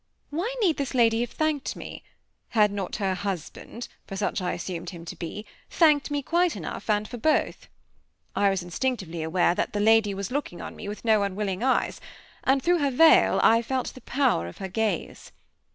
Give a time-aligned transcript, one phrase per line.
[0.31, 2.03] Why need this lady have thanked me?
[2.57, 6.89] Had not her husband, for such I assumed him to be, thanked me quite enough
[6.89, 7.67] and for both?
[8.35, 12.01] I was instinctively aware that the lady was looking on me with no unwilling eyes;
[12.43, 15.31] and, through her veil, I felt the power of her gaze.